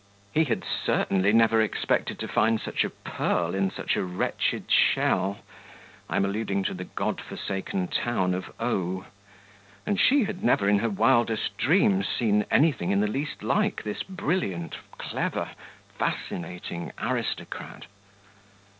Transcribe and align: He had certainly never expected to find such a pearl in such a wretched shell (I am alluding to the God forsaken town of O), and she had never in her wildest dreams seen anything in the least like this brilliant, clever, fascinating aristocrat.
He 0.33 0.45
had 0.45 0.63
certainly 0.63 1.31
never 1.31 1.61
expected 1.61 2.17
to 2.17 2.27
find 2.27 2.59
such 2.59 2.83
a 2.83 2.89
pearl 2.89 3.53
in 3.53 3.69
such 3.69 3.95
a 3.95 4.03
wretched 4.03 4.65
shell 4.71 5.41
(I 6.09 6.15
am 6.15 6.25
alluding 6.25 6.63
to 6.63 6.73
the 6.73 6.85
God 6.85 7.21
forsaken 7.21 7.87
town 7.87 8.33
of 8.33 8.51
O), 8.59 9.05
and 9.85 9.99
she 9.99 10.23
had 10.23 10.43
never 10.43 10.67
in 10.67 10.79
her 10.79 10.89
wildest 10.89 11.55
dreams 11.55 12.07
seen 12.07 12.47
anything 12.49 12.89
in 12.89 12.99
the 13.01 13.05
least 13.07 13.43
like 13.43 13.83
this 13.83 14.01
brilliant, 14.01 14.75
clever, 14.97 15.51
fascinating 15.99 16.91
aristocrat. 16.97 17.85